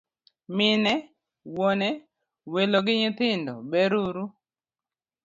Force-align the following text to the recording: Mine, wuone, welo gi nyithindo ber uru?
Mine, 0.55 0.93
wuone, 1.55 1.89
welo 2.53 2.79
gi 2.85 2.93
nyithindo 3.01 3.53
ber 3.71 3.91
uru? 4.05 4.25